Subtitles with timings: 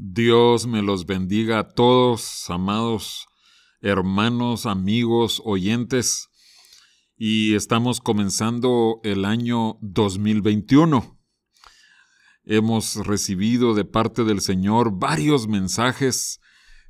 [0.00, 3.26] Dios me los bendiga a todos, amados
[3.80, 6.28] hermanos, amigos, oyentes.
[7.16, 11.18] Y estamos comenzando el año 2021.
[12.44, 16.40] Hemos recibido de parte del Señor varios mensajes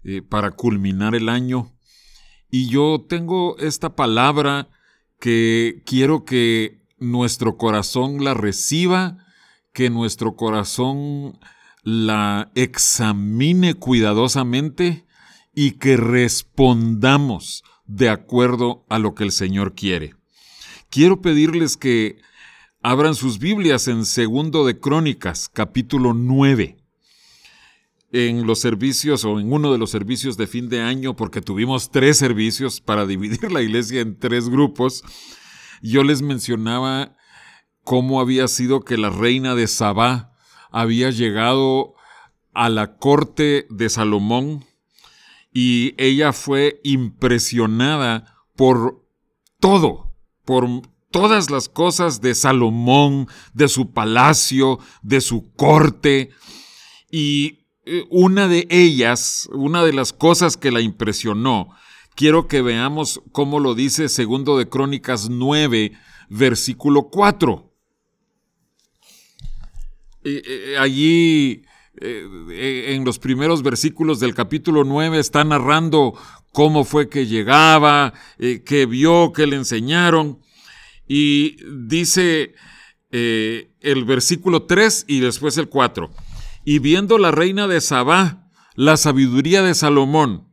[0.04, 1.74] eh, para culminar el año.
[2.50, 4.68] Y yo tengo esta palabra
[5.18, 9.16] que quiero que nuestro corazón la reciba,
[9.72, 11.38] que nuestro corazón
[11.90, 15.06] la examine cuidadosamente
[15.54, 20.14] y que respondamos de acuerdo a lo que el Señor quiere.
[20.90, 22.20] Quiero pedirles que
[22.82, 26.76] abran sus Biblias en Segundo de Crónicas, capítulo 9.
[28.12, 31.90] En los servicios o en uno de los servicios de fin de año, porque tuvimos
[31.90, 35.02] tres servicios para dividir la iglesia en tres grupos,
[35.80, 37.16] yo les mencionaba
[37.82, 40.34] cómo había sido que la reina de Sabá
[40.70, 41.94] había llegado
[42.52, 44.64] a la corte de Salomón
[45.52, 49.04] y ella fue impresionada por
[49.60, 50.12] todo,
[50.44, 50.66] por
[51.10, 56.30] todas las cosas de Salomón, de su palacio, de su corte.
[57.10, 61.70] Y eh, una de ellas, una de las cosas que la impresionó,
[62.14, 65.92] quiero que veamos cómo lo dice segundo de Crónicas 9,
[66.28, 67.67] versículo 4.
[70.36, 71.62] Eh, allí
[72.00, 76.14] eh, en los primeros versículos del capítulo 9 está narrando
[76.52, 80.40] cómo fue que llegaba, eh, qué vio, qué le enseñaron.
[81.06, 81.56] Y
[81.86, 82.54] dice
[83.10, 86.10] el versículo 3 y después el 4.
[86.66, 90.52] Y viendo la reina de Sabá la sabiduría de Salomón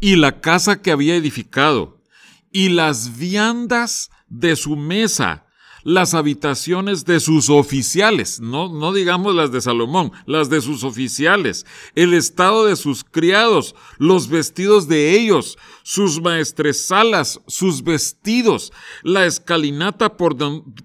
[0.00, 2.02] y la casa que había edificado
[2.50, 5.46] y las viandas de su mesa
[5.82, 11.66] las habitaciones de sus oficiales, no, no digamos las de Salomón, las de sus oficiales,
[11.94, 20.16] el estado de sus criados, los vestidos de ellos, sus maestresalas, sus vestidos, la escalinata
[20.16, 20.36] por,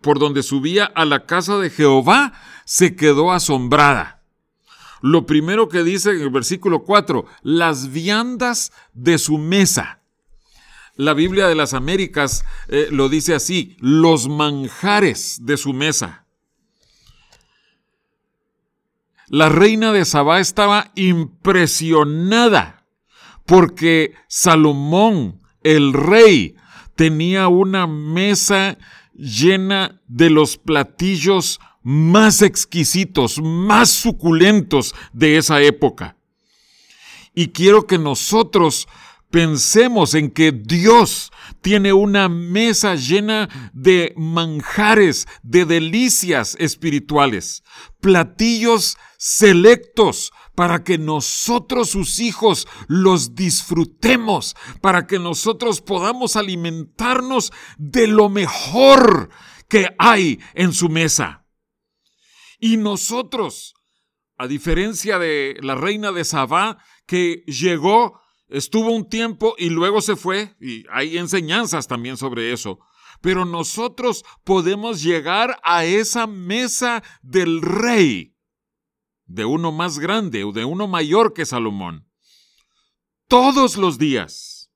[0.01, 2.33] por donde subía a la casa de Jehová,
[2.66, 4.23] se quedó asombrada.
[5.01, 10.01] Lo primero que dice en el versículo 4, las viandas de su mesa.
[10.95, 16.25] La Biblia de las Américas eh, lo dice así, los manjares de su mesa.
[19.28, 22.85] La reina de Sabá estaba impresionada
[23.45, 26.56] porque Salomón, el rey,
[26.95, 28.77] tenía una mesa
[29.13, 36.17] llena de los platillos más exquisitos, más suculentos de esa época.
[37.33, 38.88] Y quiero que nosotros
[39.35, 41.29] Pensemos en que Dios
[41.59, 47.62] tiene una mesa llena de manjares, de delicias espirituales,
[48.00, 58.07] platillos selectos para que nosotros sus hijos los disfrutemos, para que nosotros podamos alimentarnos de
[58.07, 59.31] lo mejor
[59.68, 61.45] que hay en su mesa.
[62.57, 63.74] Y nosotros,
[64.38, 70.16] a diferencia de la reina de Sabá, que llegó Estuvo un tiempo y luego se
[70.16, 72.79] fue, y hay enseñanzas también sobre eso.
[73.22, 78.35] Pero nosotros podemos llegar a esa mesa del rey,
[79.25, 82.07] de uno más grande o de uno mayor que Salomón,
[83.28, 84.69] todos los días.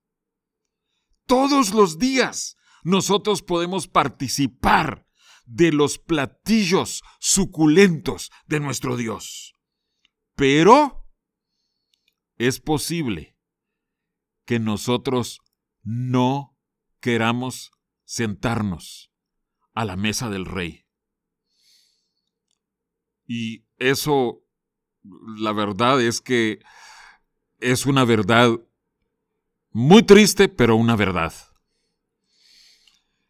[1.27, 5.05] Todos los días nosotros podemos participar
[5.45, 9.53] de los platillos suculentos de nuestro Dios.
[10.35, 11.05] Pero
[12.37, 13.38] es posible
[14.49, 15.41] que nosotros
[15.83, 16.57] no
[17.01, 17.69] queramos
[18.03, 19.11] sentarnos
[19.75, 20.87] a la mesa del rey.
[23.27, 24.41] Y eso,
[25.37, 26.63] la verdad es que
[27.59, 28.59] es una verdad
[29.69, 31.31] muy triste, pero una verdad.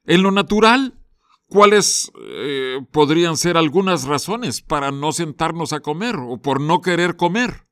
[0.06, 1.04] En lo natural,
[1.48, 7.18] ¿cuáles eh, podrían ser algunas razones para no sentarnos a comer o por no querer
[7.18, 7.69] comer?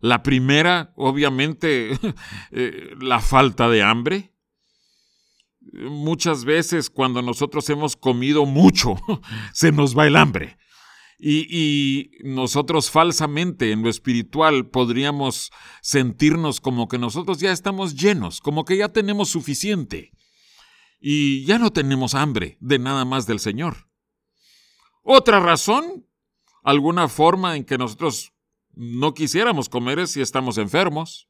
[0.00, 1.92] La primera, obviamente,
[2.50, 4.34] eh, la falta de hambre.
[5.72, 8.96] Muchas veces cuando nosotros hemos comido mucho,
[9.52, 10.56] se nos va el hambre.
[11.22, 15.50] Y, y, nosotros falsamente en lo espiritual podríamos
[15.82, 20.12] sentirnos como que nosotros ya estamos llenos, como que ya tenemos suficiente.
[20.98, 23.90] Y ya no tenemos hambre de nada más del Señor.
[25.02, 26.06] Otra razón,
[26.62, 28.32] alguna forma en que nosotros
[28.74, 31.28] no quisiéramos comer si estamos enfermos.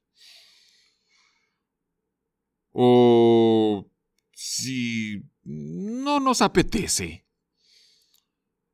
[2.72, 3.90] O
[4.32, 7.26] si no nos apetece.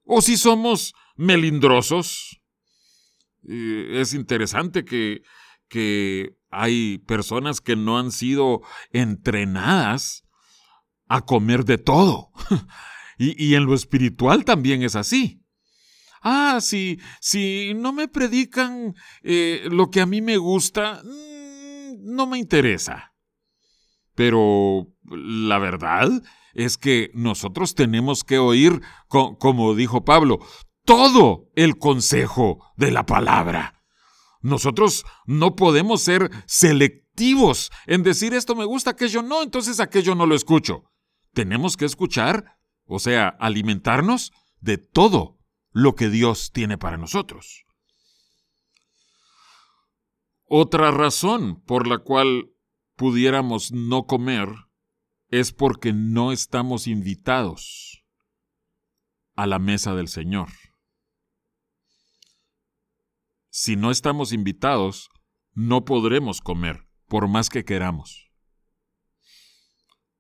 [0.05, 2.41] O si somos melindrosos.
[3.43, 5.23] Es interesante que,
[5.69, 10.25] que hay personas que no han sido entrenadas
[11.09, 12.31] a comer de todo.
[13.19, 15.43] y, en lo espiritual también es así.
[16.28, 16.99] Ah, si,
[17.76, 23.14] no me predican eh, lo que a mí me gusta, mm, no me interesa.
[24.17, 26.11] Pero la verdad
[26.52, 30.40] es que nosotros tenemos que oír, como dijo Pablo,
[30.84, 33.84] todo el consejo de la palabra.
[34.40, 40.26] Nosotros no podemos ser selectivos en decir esto me gusta, aquello no, entonces aquello no
[40.26, 40.90] lo escucho.
[41.34, 45.36] Tenemos que escuchar, o sea, alimentarnos de todo
[45.76, 47.67] lo que Dios tiene para nosotros.
[50.46, 52.50] Otra razón por la cual
[52.94, 54.49] pudiéramos no comer
[55.28, 58.02] es porque no estamos invitados
[59.34, 60.49] a la mesa del Señor.
[63.50, 65.11] Si no estamos invitados,
[65.52, 68.31] no podremos comer, por más que queramos.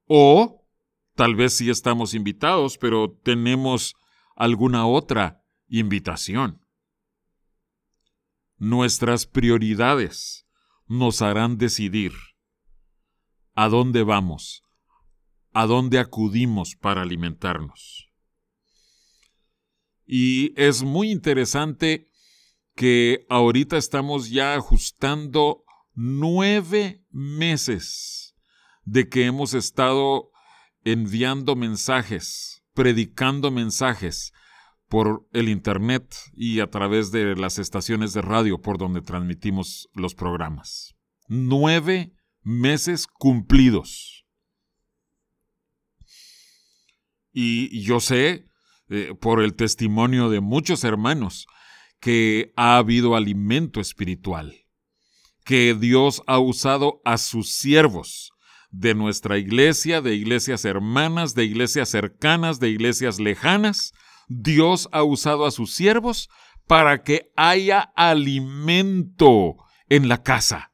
[0.04, 0.68] O
[1.14, 3.94] tal vez sí estamos invitados, pero tenemos
[4.36, 6.66] alguna otra invitación.
[8.58, 10.46] Nuestras prioridades
[10.86, 12.12] nos harán decidir
[13.54, 14.62] a dónde vamos,
[15.52, 18.10] a dónde acudimos para alimentarnos.
[20.06, 22.08] Y es muy interesante
[22.74, 25.64] que ahorita estamos ya ajustando
[25.94, 28.36] nueve meses
[28.84, 30.30] de que hemos estado
[30.84, 34.32] enviando mensajes, predicando mensajes
[34.88, 40.14] por el Internet y a través de las estaciones de radio por donde transmitimos los
[40.14, 40.94] programas.
[41.28, 42.12] Nueve
[42.42, 44.24] meses cumplidos.
[47.32, 48.46] Y yo sé,
[48.88, 51.46] eh, por el testimonio de muchos hermanos,
[52.00, 54.54] que ha habido alimento espiritual,
[55.44, 58.32] que Dios ha usado a sus siervos
[58.70, 63.92] de nuestra iglesia, de iglesias hermanas, de iglesias cercanas, de iglesias lejanas.
[64.26, 66.28] Dios ha usado a sus siervos
[66.66, 69.56] para que haya alimento
[69.88, 70.72] en la casa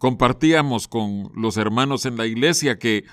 [0.00, 3.04] compartíamos con los hermanos en la iglesia que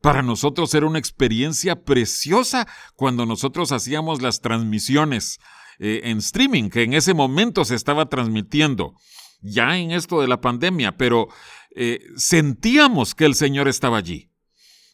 [0.00, 5.40] para nosotros era una experiencia preciosa cuando nosotros hacíamos las transmisiones
[5.80, 8.94] eh, en streaming, que en ese momento se estaba transmitiendo,
[9.42, 11.26] ya en esto de la pandemia, pero
[11.74, 14.29] eh, sentíamos que el Señor estaba allí.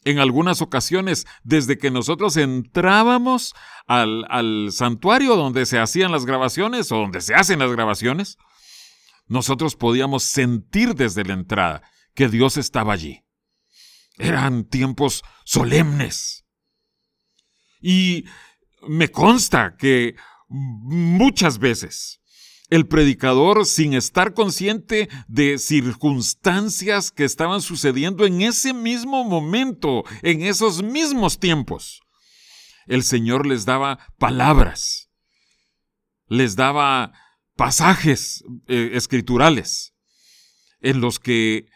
[0.06, 3.55] En algunas ocasiones, desde que nosotros entrábamos
[3.88, 8.38] al, al santuario donde se hacían las grabaciones o donde se hacen las grabaciones,
[9.26, 11.82] nosotros podíamos sentir desde la entrada
[12.14, 13.25] que Dios estaba allí.
[14.17, 16.47] Eran tiempos solemnes.
[17.81, 18.26] Y
[18.87, 20.14] me consta que
[20.49, 22.20] muchas veces
[22.71, 30.43] el predicador, sin estar consciente de circunstancias que estaban sucediendo en ese mismo momento, en
[30.43, 32.03] esos mismos tiempos,
[32.87, 35.11] el Señor les daba palabras,
[36.29, 37.13] les daba
[37.57, 39.95] pasajes eh, escriturales
[40.81, 41.67] en los que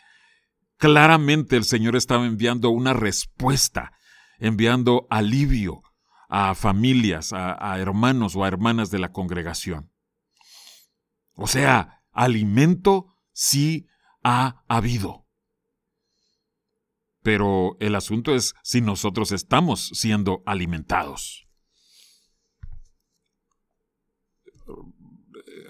[0.76, 3.92] claramente el Señor estaba enviando una respuesta,
[4.38, 5.82] enviando alivio
[6.28, 9.89] a familias, a, hermanos o a hermanas de la congregación.
[11.42, 13.86] O sea, alimento sí
[14.22, 15.26] ha habido.
[17.22, 21.46] Pero el asunto es si nosotros estamos siendo alimentados.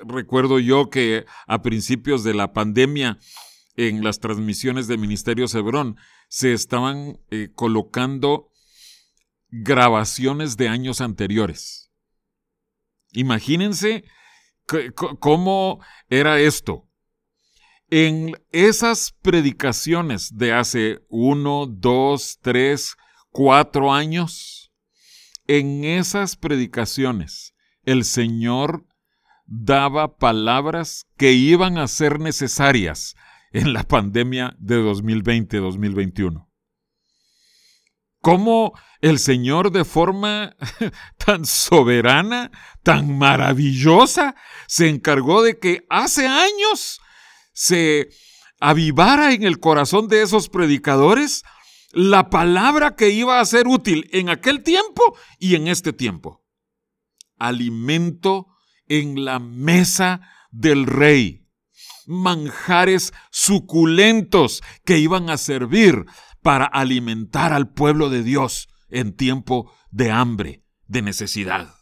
[0.07, 3.19] recuerdo yo que a principios de la pandemia,
[3.77, 5.99] en las transmisiones de Ministerio Cebrón,
[6.29, 8.50] se estaban eh, colocando
[9.50, 11.93] grabaciones de años anteriores.
[13.12, 14.05] Imagínense
[15.19, 16.87] cómo era esto.
[17.91, 22.97] En esas predicaciones de hace uno, dos, tres,
[23.31, 24.73] cuatro años,
[25.47, 28.87] en esas predicaciones, el Señor
[29.47, 33.17] daba palabras que iban a ser necesarias
[33.53, 36.50] en la pandemia de 2020-2021.
[38.21, 40.57] Cómo el Señor de forma
[41.25, 42.50] tan soberana,
[42.83, 44.35] tan maravillosa,
[44.67, 47.00] se encargó de que hace años
[47.53, 48.09] se
[48.61, 51.45] avivara en el corazón de esos predicadores
[51.93, 56.45] la palabra que iba a ser útil en aquel tiempo y en este tiempo.
[57.39, 58.47] Alimento
[58.87, 61.47] en la mesa del rey.
[62.07, 66.05] Manjares suculentos que iban a servir
[66.42, 71.75] para alimentar al pueblo de Dios en tiempo de hambre, de necesidad.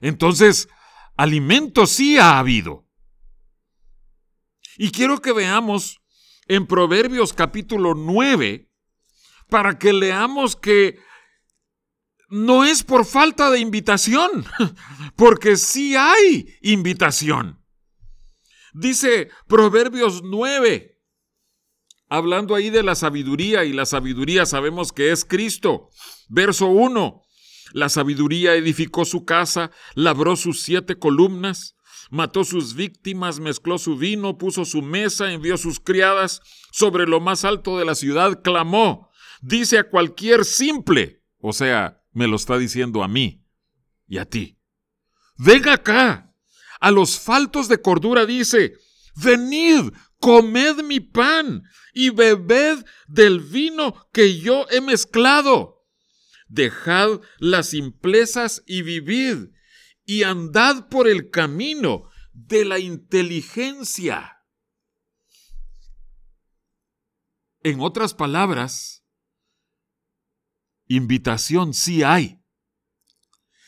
[0.00, 0.68] Entonces,
[1.16, 2.86] alimento sí ha habido.
[4.76, 6.00] Y quiero que veamos
[6.46, 8.70] en Proverbios capítulo 9
[9.48, 10.98] para que leamos que
[12.28, 14.44] no es por falta de invitación,
[15.16, 17.62] porque sí hay invitación.
[18.74, 20.95] Dice Proverbios 9,
[22.08, 25.90] hablando ahí de la sabiduría, y la sabiduría sabemos que es Cristo.
[26.28, 27.22] Verso 1,
[27.72, 31.76] la sabiduría edificó su casa, labró sus siete columnas,
[32.10, 36.40] mató sus víctimas, mezcló su vino, puso su mesa, envió sus criadas,
[36.72, 39.10] sobre lo más alto de la ciudad clamó,
[39.40, 43.44] dice a cualquier simple, o sea, me lo está diciendo a mí
[44.08, 44.58] y a ti.
[45.36, 46.34] Venga acá.
[46.80, 48.74] A los faltos de cordura dice,
[49.16, 51.62] venid, comed mi pan
[51.98, 55.86] y bebed del vino que yo he mezclado.
[56.46, 59.48] Dejad las simplezas y vivid,
[60.04, 64.44] y andad por el camino de la inteligencia.
[67.62, 69.02] En otras palabras,
[70.88, 72.42] invitación sí hay.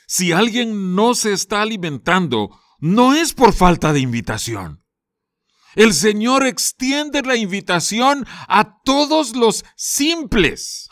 [0.06, 4.84] Si alguien no se está alimentando, no es por falta de invitación.
[5.74, 10.88] El Señor extiende la invitación a todos los simples,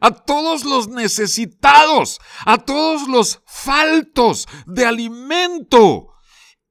[0.00, 6.14] a todos los necesitados, a todos los faltos de alimento.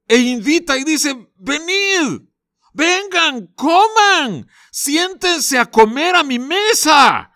[0.08, 2.22] E invita y dice, venid,
[2.72, 7.32] vengan, coman, siéntense a comer a mi mesa.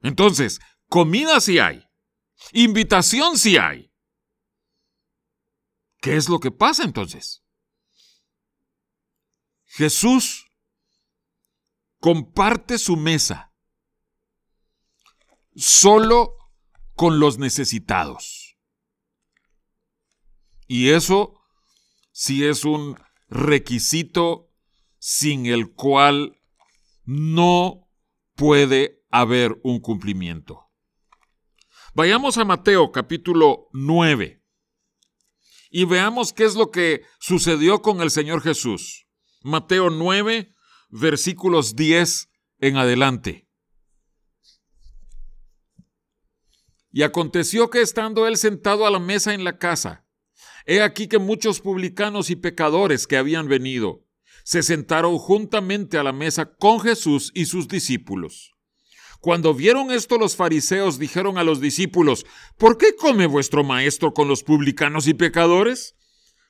[0.00, 1.86] Entonces, comida sí hay.
[2.52, 3.91] Invitación sí hay.
[6.02, 7.44] ¿Qué es lo que pasa entonces?
[9.66, 10.46] Jesús
[12.00, 13.54] comparte su mesa
[15.54, 16.34] solo
[16.96, 18.58] con los necesitados.
[20.66, 21.40] Y eso
[22.10, 24.50] sí es un requisito
[24.98, 26.36] sin el cual
[27.04, 27.88] no
[28.34, 30.68] puede haber un cumplimiento.
[31.94, 34.41] Vayamos a Mateo capítulo 9
[35.72, 39.06] y veamos qué es lo que sucedió con el Señor Jesús.
[39.42, 40.54] Mateo 9,
[40.90, 43.48] versículos 10 en adelante.
[46.92, 50.06] Y aconteció que estando él sentado a la mesa en la casa,
[50.66, 54.04] he aquí que muchos publicanos y pecadores que habían venido
[54.44, 58.51] se sentaron juntamente a la mesa con Jesús y sus discípulos.
[59.22, 62.26] Cuando vieron esto los fariseos dijeron a los discípulos,
[62.58, 65.94] ¿por qué come vuestro maestro con los publicanos y pecadores?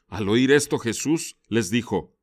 [0.09, 2.17] Al oír esto Jesús les dijo,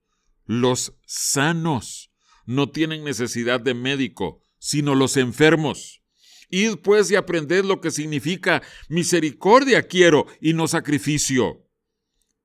[0.46, 2.12] los sanos
[2.48, 6.02] no tienen necesidad de médico, sino los enfermos.
[6.50, 11.70] Id pues y aprended lo que significa misericordia quiero y no sacrificio,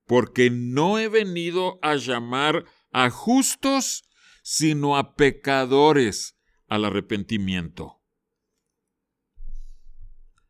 [0.05, 4.03] porque no he venido a llamar a justos,
[4.43, 6.34] sino a pecadores
[6.67, 8.01] al arrepentimiento.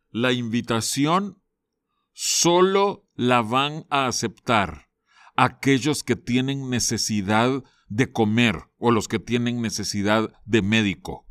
[0.09, 1.41] La invitación
[2.13, 4.89] solo la van a aceptar
[5.35, 11.27] aquellos que tienen necesidad de comer o los que tienen necesidad de médico.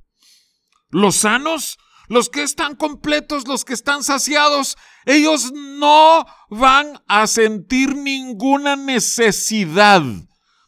[0.90, 4.76] Los sanos, los que están completos, los que están saciados,
[5.06, 10.02] ellos no van a sentir ninguna necesidad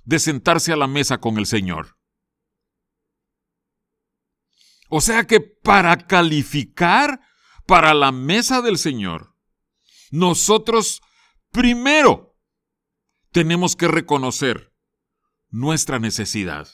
[0.04, 1.95] de sentarse a la mesa con el Señor.
[4.88, 7.20] O sea que para calificar
[7.66, 9.34] para la mesa del Señor,
[10.10, 11.02] nosotros
[11.50, 12.36] primero
[13.32, 14.72] tenemos que reconocer
[15.48, 16.68] nuestra necesidad.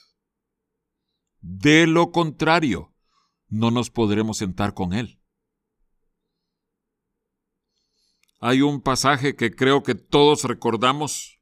[1.41, 2.95] De lo contrario,
[3.49, 5.21] no nos podremos sentar con Él.
[8.41, 11.39] Hay un pasaje que creo que todos recordamos.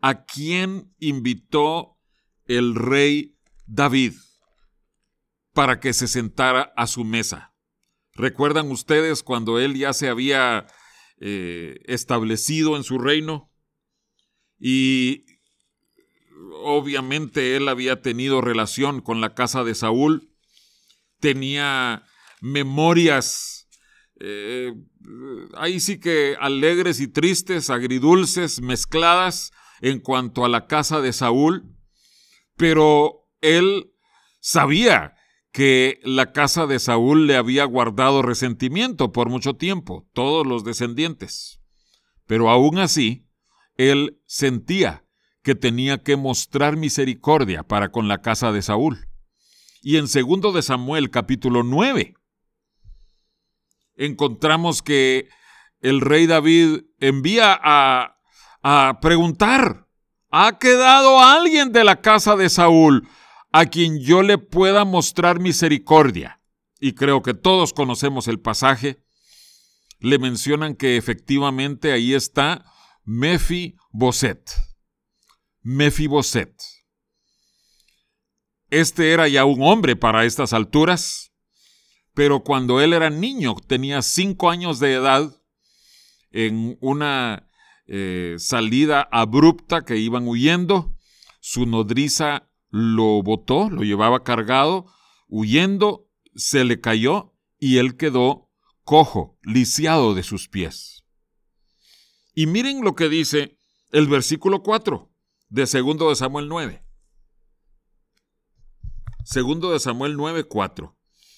[0.00, 1.98] ¿A quién invitó
[2.46, 4.14] el rey David?
[5.58, 7.52] Para que se sentara a su mesa.
[8.14, 10.68] ¿Recuerdan ustedes cuando él ya se había
[11.20, 13.50] eh, establecido en su reino?
[14.60, 15.24] Y
[16.62, 20.32] obviamente él había tenido relación con la casa de Saúl,
[21.18, 22.04] tenía
[22.40, 23.68] memorias,
[24.20, 24.72] eh,
[25.56, 29.50] ahí sí que alegres y tristes, agridulces, mezcladas
[29.80, 31.64] en cuanto a la casa de Saúl,
[32.56, 33.90] pero él
[34.38, 35.16] sabía
[35.58, 41.60] que la casa de Saúl le había guardado resentimiento por mucho tiempo, todos los descendientes.
[42.28, 43.26] Pero aún así,
[43.76, 45.04] él sentía
[45.42, 49.08] que tenía que mostrar misericordia para con la casa de Saúl.
[49.82, 52.14] Y en segundo de Samuel capítulo 9,
[53.96, 55.28] encontramos que
[55.80, 58.16] el rey David envía a,
[58.62, 59.88] a preguntar,
[60.30, 63.08] ¿ha quedado alguien de la casa de Saúl
[63.52, 66.40] a quien yo le pueda mostrar misericordia?
[66.80, 69.02] Y creo que todos conocemos el pasaje.
[70.00, 72.64] Le mencionan que efectivamente ahí está
[73.04, 74.50] Mefi Boset.
[75.62, 76.54] Mefi Boset.
[78.70, 81.32] Este era ya un hombre para estas alturas,
[82.14, 85.34] pero cuando él era niño, tenía cinco años de edad,
[86.30, 87.48] en una
[87.86, 90.94] eh, salida abrupta que iban huyendo,
[91.40, 94.86] su nodriza lo botó, lo llevaba cargado,
[95.28, 98.50] huyendo, se le cayó y él quedó
[98.84, 101.04] cojo, lisiado de sus pies.
[102.34, 103.58] Y miren lo que dice
[103.90, 105.10] el versículo 4
[105.48, 106.84] de segundo de Samuel 9.
[109.24, 110.96] Segundo de Samuel 9:4.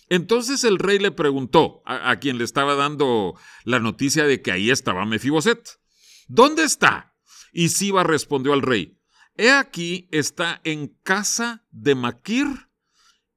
[0.08, 3.34] Entonces el rey le preguntó a, quien le estaba dando
[3.64, 5.80] la noticia de que ahí estaba Mefiboset,
[6.28, 7.16] ¿dónde está?
[7.52, 8.99] Y Siba respondió al rey,
[9.36, 12.46] he aquí está en casa de Maquir,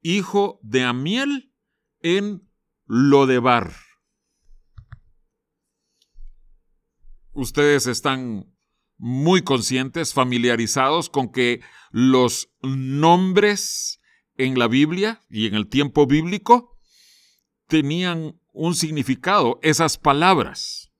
[0.01, 1.53] hijo de Amiel,
[2.01, 2.47] en
[2.85, 3.73] Lodebar.
[7.31, 8.53] Ustedes están
[8.97, 13.99] muy conscientes, familiarizados con que los nombres
[14.35, 16.77] en la Biblia y en el tiempo bíblico
[17.67, 20.91] tenían un significado, esas palabras.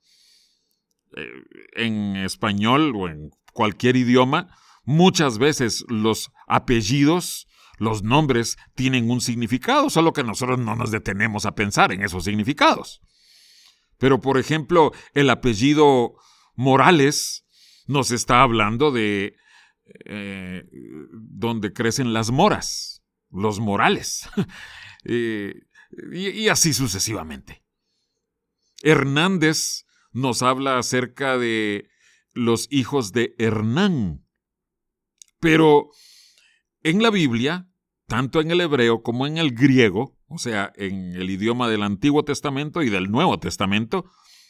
[1.15, 1.27] Eh,
[1.75, 7.47] en español o en cualquier idioma, muchas veces los apellidos,
[7.77, 12.23] los nombres tienen un significado, solo que nosotros no nos detenemos a pensar en esos
[12.23, 13.01] significados.
[13.97, 16.15] Pero, por ejemplo, el apellido
[16.55, 17.45] Morales
[17.87, 19.35] nos está hablando de
[20.05, 20.63] eh,
[21.11, 22.93] donde crecen las moras
[23.33, 24.29] los morales.
[25.05, 25.63] Eh,
[26.13, 27.61] y, así sucesivamente.
[28.83, 31.89] Hernández nos habla acerca de
[32.31, 34.22] los hijos de Hernán.
[35.43, 35.89] Pero
[36.83, 37.69] en la Biblia,
[38.07, 42.23] tanto en el hebreo como en el griego, o sea, en el idioma del Antiguo
[42.23, 44.09] Testamento y del Nuevo Testamento,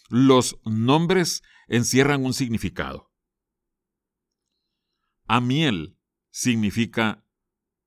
[0.10, 3.12] los nombres encierran un significado.
[5.26, 5.98] Amiel
[6.30, 7.26] significa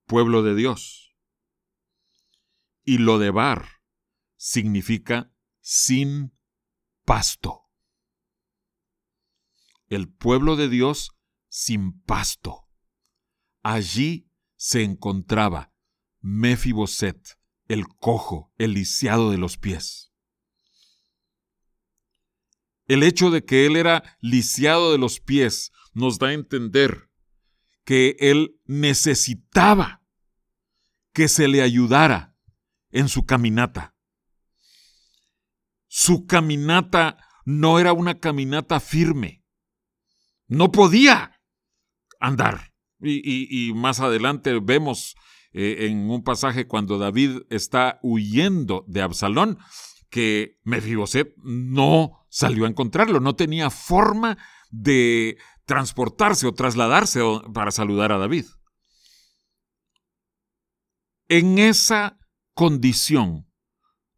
[0.07, 1.17] pueblo de Dios.
[2.83, 3.69] Y lo de bar
[4.35, 6.37] significa sin
[7.05, 7.67] pasto.
[9.87, 11.13] El pueblo de Dios
[11.49, 12.66] sin pasto.
[13.69, 15.73] Allí se encontraba
[16.21, 20.13] Mefiboset, el cojo, el lisiado de los pies.
[22.87, 27.11] El hecho de que él era lisiado de los pies nos da a entender
[27.83, 30.01] que él necesitaba
[31.13, 32.37] que se le ayudara
[32.91, 33.97] en su caminata.
[35.89, 39.45] Su caminata no era una caminata firme.
[40.47, 41.43] No podía
[42.21, 42.76] andar.
[43.01, 45.15] Y, más adelante vemos
[45.53, 49.59] eh, en un pasaje cuando David está huyendo de Absalón
[50.09, 54.39] que Mefiboset no salió a encontrarlo, no tenía forma
[54.71, 57.21] de, transportarse o trasladarse
[57.53, 58.47] para saludar a David.
[61.29, 62.19] En esa
[62.55, 63.51] condición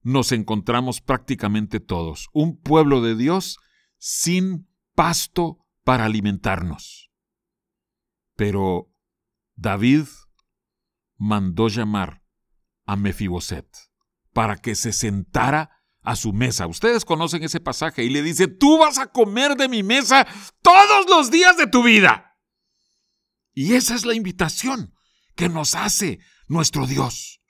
[0.03, 3.59] nos encontramos prácticamente todos, un pueblo de Dios
[3.97, 7.08] sin pasto para alimentarnos.
[8.39, 8.95] Pero
[9.57, 10.05] David
[11.17, 12.23] mandó llamar
[12.87, 13.67] a Mefiboset
[14.33, 16.69] para que se sentara a su mesa.
[16.69, 20.25] Ustedes conocen ese pasaje y le dice, tú vas a comer de mi mesa
[20.63, 22.39] todos los días de tu vida.
[23.55, 24.95] Y esa es la invitación
[25.35, 27.41] que nos hace nuestro Dios.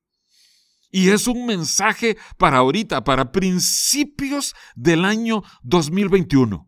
[0.90, 6.66] Y es un mensaje para ahorita, para principios del año 2021.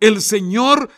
[0.00, 0.92] El Señor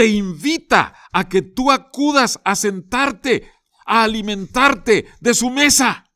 [0.00, 3.52] te invita a que tú acudas a sentarte,
[3.84, 6.10] a alimentarte de su mesa.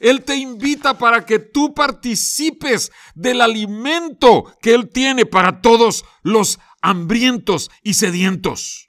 [0.00, 6.58] Él te invita para que tú participes del alimento que Él tiene para todos los
[6.80, 8.88] hambrientos y sedientos.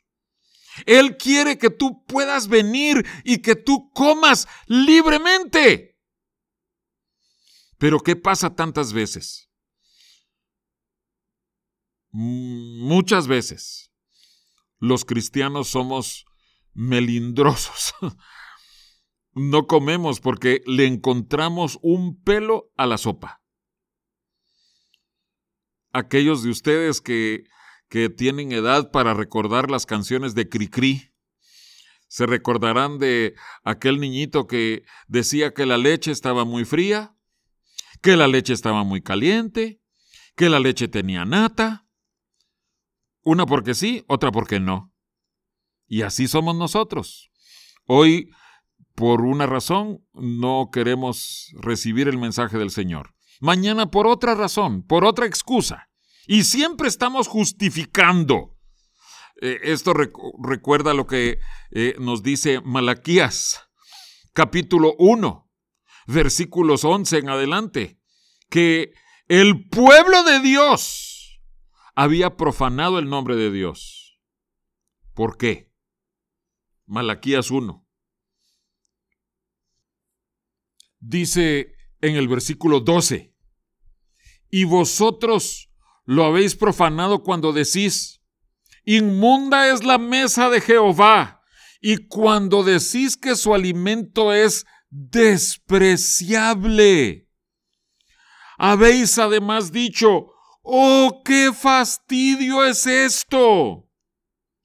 [0.85, 5.99] Él quiere que tú puedas venir y que tú comas libremente.
[7.77, 9.44] Pero ¿qué pasa tantas veces?
[12.17, 13.91] Muchas veces
[14.79, 16.25] los cristianos somos
[16.73, 17.93] melindrosos.
[19.33, 23.41] no comemos porque le encontramos un pelo a la sopa.
[25.91, 27.43] Aquellos de ustedes que,
[27.89, 31.11] que tienen edad para recordar las canciones de Cricri,
[32.07, 37.13] se recordarán de aquel niñito que decía que la leche estaba muy fría,
[38.01, 39.81] que la leche estaba muy caliente,
[40.37, 41.84] que la leche tenía nata.
[43.25, 44.93] Una porque sí, otra porque no.
[45.87, 47.31] Y así somos nosotros.
[47.87, 48.29] Hoy,
[48.93, 53.15] por una razón, no queremos recibir el mensaje del Señor.
[53.41, 55.89] Mañana por otra razón, por otra excusa.
[56.27, 58.55] Y siempre estamos justificando.
[59.41, 61.39] Eh, esto recuerda lo que
[61.71, 63.59] eh, nos dice Malaquías,
[64.33, 65.51] capítulo 1,
[66.05, 67.99] versículos 11 en adelante,
[68.51, 68.93] que
[69.27, 71.04] el pueblo de Dios
[71.95, 74.19] había profanado el nombre de Dios.
[75.13, 75.71] ¿Por qué?
[76.85, 77.87] Malaquías 1.
[80.99, 83.33] Dice en el versículo 12,
[84.49, 85.71] y vosotros
[86.03, 88.21] lo habéis profanado cuando decís,
[88.83, 91.41] inmunda es la mesa de Jehová,
[91.81, 97.29] y cuando decís que su alimento es despreciable.
[98.57, 100.34] Habéis además dicho,
[100.65, 103.89] oh, qué fastidio es esto.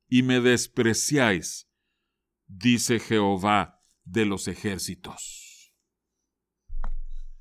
[0.08, 1.68] Y me despreciáis,
[2.46, 5.72] dice Jehová de los ejércitos.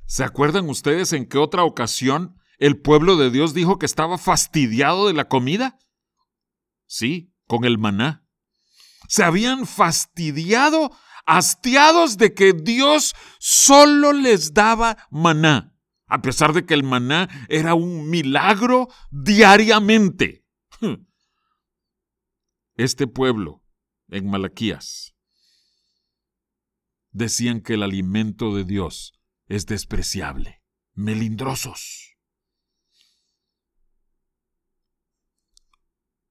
[0.06, 5.08] ¿Se acuerdan ustedes en qué otra ocasión el pueblo de Dios dijo que estaba fastidiado
[5.08, 5.80] de la comida?
[6.88, 8.28] Sí, con el maná.
[9.08, 10.92] Se habían fastidiado,
[11.26, 15.69] hastiados de que Dios solo les daba maná,
[16.10, 20.46] a pesar de que el maná era un milagro diariamente.
[22.76, 23.64] Este pueblo,
[24.08, 25.16] en Malaquías,
[27.12, 29.14] decían que el alimento de Dios
[29.48, 32.16] es despreciable, melindrosos.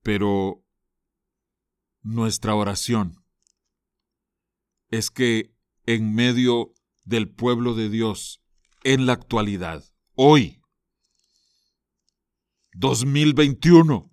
[0.03, 0.64] Pero
[2.01, 3.25] nuestra oración
[4.88, 6.73] es que en medio
[7.05, 8.43] del pueblo de Dios,
[8.88, 10.62] en la actualidad, hoy,
[12.72, 14.11] 2021,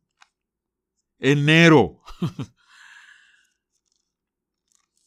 [1.17, 2.01] enero,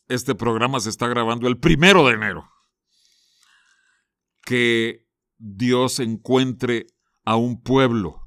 [0.09, 2.51] este programa se está grabando el primero de enero,
[4.47, 6.87] que Dios encuentre
[7.27, 8.27] a un pueblo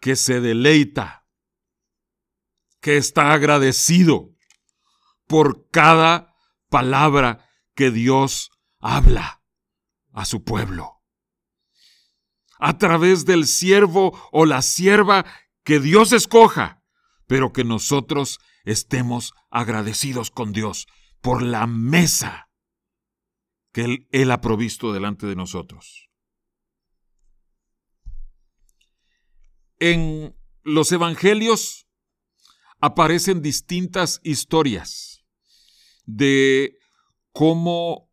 [0.00, 1.26] que se deleita
[2.82, 4.36] que está agradecido
[5.26, 6.36] por cada
[6.68, 9.41] palabra que Dios habla
[10.12, 11.02] a su pueblo.
[12.58, 15.24] A través del siervo o la sierva
[15.64, 16.82] que Dios escoja,
[17.26, 20.86] pero que nosotros estemos agradecidos con Dios
[21.20, 22.48] por la mesa
[23.72, 26.08] que Él, él ha provisto delante de nosotros.
[29.78, 31.88] En los evangelios
[32.78, 35.24] aparecen distintas historias
[36.04, 36.78] de
[37.32, 38.11] cómo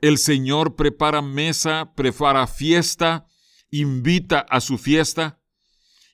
[0.00, 3.26] el Señor prepara mesa, prepara fiesta,
[3.70, 5.40] invita a su fiesta.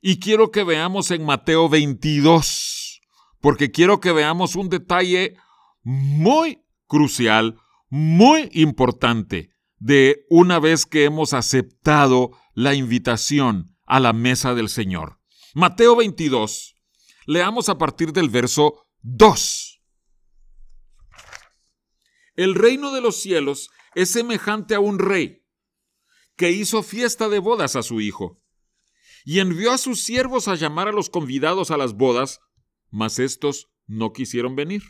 [0.01, 3.01] Y quiero que veamos en Mateo 22,
[3.41, 5.37] porque quiero que veamos un detalle
[5.83, 7.57] muy crucial,
[7.89, 15.21] muy importante, de una vez que hemos aceptado la invitación a la mesa del Señor.
[15.55, 16.75] Mateo 22,
[17.27, 19.74] Leamos a partir del verso 2.
[22.37, 25.45] El reino de los cielos es semejante a un rey
[26.37, 28.43] que hizo fiesta de bodas a su hijo
[29.25, 32.41] y envió a sus siervos a llamar a los convidados a las bodas,
[32.91, 34.83] mas estos no quisieron venir.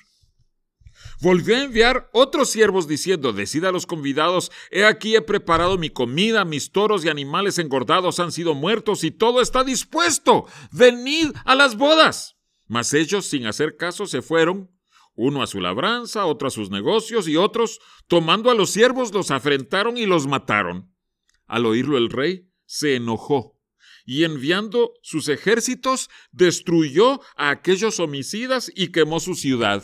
[1.20, 5.90] Volvió a enviar otros siervos diciendo, decida a los convidados, he aquí he preparado mi
[5.90, 11.54] comida, mis toros y animales engordados han sido muertos y todo está dispuesto, venid a
[11.54, 12.36] las bodas.
[12.66, 14.70] Mas ellos, sin hacer caso, se fueron,
[15.14, 19.30] uno a su labranza, otro a sus negocios, y otros, tomando a los siervos, los
[19.30, 20.92] afrentaron y los mataron.
[21.46, 23.54] Al oírlo el rey, se enojó
[24.04, 29.82] y enviando sus ejércitos, destruyó a aquellos homicidas y quemó su ciudad.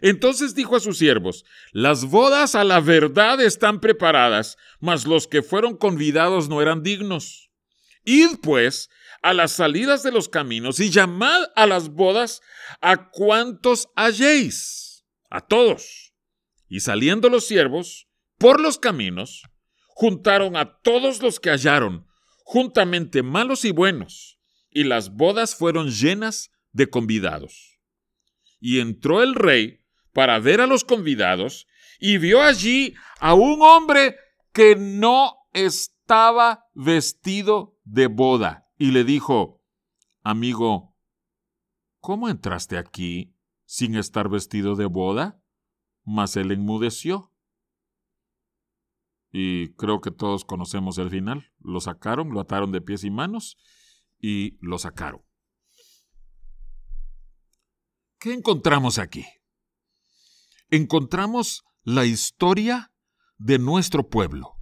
[0.00, 5.42] Entonces dijo a sus siervos, Las bodas a la verdad están preparadas, mas los que
[5.42, 7.50] fueron convidados no eran dignos.
[8.04, 8.90] Id, pues,
[9.22, 12.40] a las salidas de los caminos y llamad a las bodas
[12.80, 16.14] a cuantos halléis, a todos.
[16.68, 19.42] Y saliendo los siervos por los caminos,
[19.88, 22.06] juntaron a todos los que hallaron,
[22.44, 24.38] juntamente malos y buenos,
[24.70, 27.80] y las bodas fueron llenas de convidados.
[28.60, 29.80] Y entró el rey
[30.12, 31.66] para ver a los convidados,
[31.98, 34.16] y vio allí a un hombre
[34.52, 39.60] que no estaba vestido de boda, y le dijo,
[40.22, 40.96] Amigo,
[42.00, 45.42] ¿cómo entraste aquí sin estar vestido de boda?
[46.04, 47.32] Mas él enmudeció.
[49.30, 51.52] y creo que todos conocemos el final.
[51.58, 53.58] Lo sacaron, lo ataron de pies y manos
[54.18, 55.22] y lo sacaron.
[58.18, 59.26] ¿Qué encontramos aquí?
[60.70, 62.92] Encontramos la historia
[63.36, 64.54] de nuestro pueblo.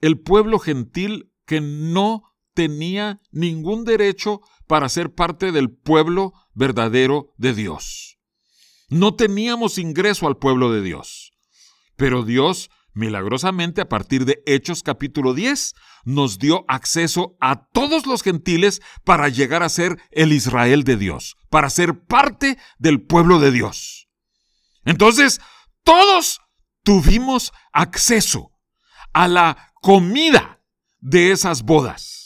[0.00, 2.27] El pueblo gentil que no
[2.58, 8.18] tenía ningún derecho para ser parte del pueblo verdadero de Dios.
[8.88, 11.30] No teníamos ingreso al pueblo de Dios.
[11.94, 18.24] Pero Dios, milagrosamente, a partir de Hechos capítulo 10, nos dio acceso a todos los
[18.24, 23.52] gentiles para llegar a ser el Israel de Dios, para ser parte del pueblo de
[23.52, 24.08] Dios.
[24.84, 25.40] Entonces,
[25.84, 26.40] todos
[26.82, 28.50] tuvimos acceso
[29.12, 30.58] a la comida
[31.00, 32.17] de esas bodas,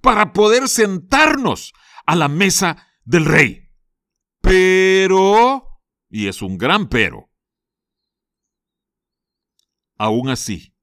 [0.00, 1.72] para poder sentarnos
[2.06, 3.68] a la mesa del rey.
[4.40, 7.30] Pero, y es un gran pero,
[9.96, 10.74] aún así,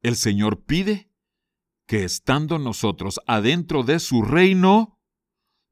[0.00, 1.12] el Señor pide
[1.86, 4.98] que estando nosotros adentro de su reino,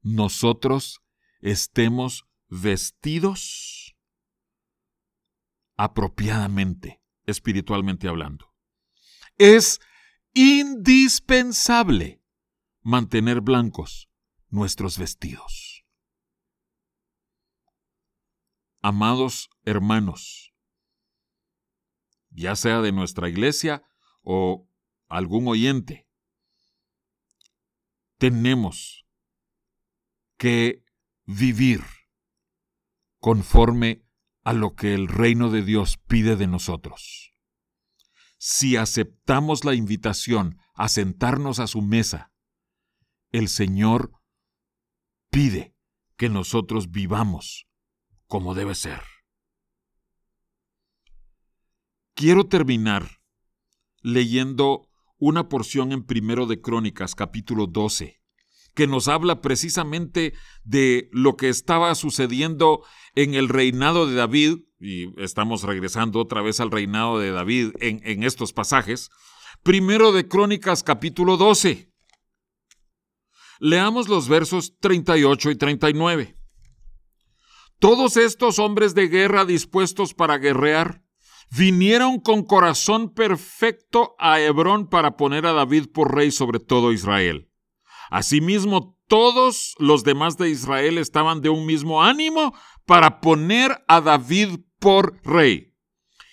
[0.01, 1.01] nosotros
[1.41, 3.95] estemos vestidos
[5.77, 8.53] apropiadamente, espiritualmente hablando.
[9.37, 9.81] Es
[10.33, 12.21] indispensable
[12.85, 14.11] mantener blancos
[14.49, 15.83] nuestros vestidos.
[18.79, 20.53] Amados hermanos,
[22.29, 23.81] ya sea de nuestra iglesia
[24.21, 24.69] o
[25.07, 26.07] algún oyente,
[28.19, 29.07] tenemos
[30.37, 30.85] que
[31.23, 31.81] vivir
[33.17, 34.05] conforme
[34.43, 37.31] a lo que el reino de Dios pide de nosotros.
[38.37, 42.34] Si aceptamos la invitación a sentarnos a su mesa,
[43.37, 44.13] el Señor
[45.29, 45.75] pide
[46.15, 47.67] que nosotros vivamos
[48.27, 49.01] como debe ser.
[52.13, 53.19] Quiero terminar
[54.01, 58.21] leyendo una porción en Primero de Crónicas, capítulo 12,
[58.73, 65.21] que nos habla precisamente de lo que estaba sucediendo en el reinado de David, y
[65.21, 69.09] estamos regresando otra vez al reinado de David en, estos pasajes.
[69.61, 71.94] Primero de Crónicas, capítulo 12.
[73.59, 76.37] Leamos los versos 38 y 39.
[77.79, 81.03] Todos estos hombres de guerra dispuestos para guerrear
[81.55, 87.49] vinieron con corazón perfecto a Hebrón para poner a David por rey sobre todo Israel.
[88.09, 94.59] Asimismo, todos los demás de Israel estaban de un mismo ánimo para poner a David
[94.79, 95.73] por rey.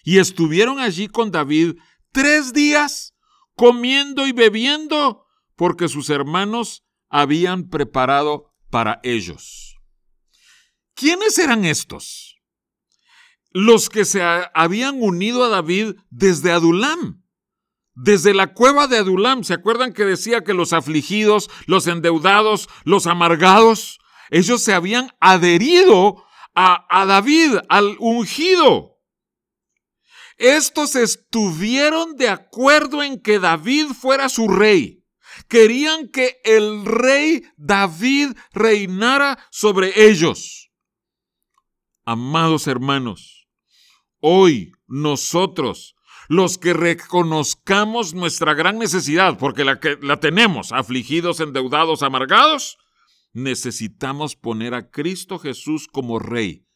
[0.04, 1.76] Y estuvieron allí con David
[2.12, 3.14] tres días,
[3.54, 9.76] comiendo y bebiendo, porque sus hermanos habían preparado para ellos.
[10.94, 12.40] ¿Quiénes eran estos?
[13.50, 14.22] Los que se
[14.54, 17.22] habían unido a David desde Adulam.
[17.94, 23.06] Desde la cueva de Adulam, ¿se acuerdan que decía que los afligidos, los endeudados, los
[23.06, 23.98] amargados,
[24.30, 28.98] ellos se habían adherido a, a David, al ungido?
[30.38, 35.01] Estos estuvieron de acuerdo en que David fuera su rey.
[35.52, 40.70] Querían que el rey David reinara sobre ellos.
[42.06, 43.46] Amados hermanos,
[44.20, 45.94] hoy nosotros,
[46.30, 49.78] los que reconozcamos nuestra gran necesidad, porque la,
[50.20, 52.78] tenemos, afligidos, endeudados, amargados,
[53.34, 56.66] necesitamos poner a Cristo Jesús como Rey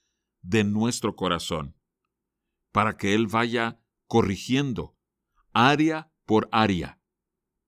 [0.42, 1.74] de nuestro corazón,
[2.72, 4.98] para que Él vaya corrigiendo
[5.54, 7.00] área por área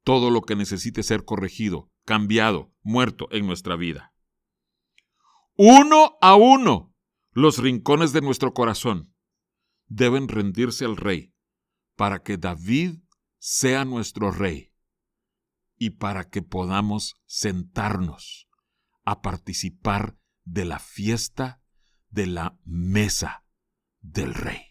[0.09, 4.15] todo lo que necesite ser corregido, cambiado, muerto en nuestra vida.
[5.55, 6.95] Uno a uno,
[7.33, 9.15] los rincones de nuestro corazón
[9.87, 11.35] deben rendirse al Rey
[11.95, 13.01] para que David
[13.39, 14.73] sea nuestro Rey
[15.77, 18.49] y para que podamos sentarnos
[19.05, 21.61] a participar de la fiesta
[22.09, 23.45] de la mesa
[24.01, 24.68] del Rey.